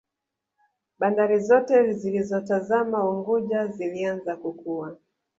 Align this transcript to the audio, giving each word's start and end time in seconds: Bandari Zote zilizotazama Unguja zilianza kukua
Bandari 0.99 1.39
Zote 1.39 1.93
zilizotazama 1.93 3.09
Unguja 3.09 3.67
zilianza 3.67 4.35
kukua 4.35 4.97